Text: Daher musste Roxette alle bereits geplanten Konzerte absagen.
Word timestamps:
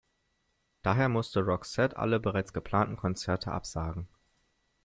Daher 0.81 1.09
musste 1.09 1.41
Roxette 1.45 1.95
alle 1.95 2.19
bereits 2.19 2.53
geplanten 2.53 2.97
Konzerte 2.97 3.51
absagen. 3.51 4.07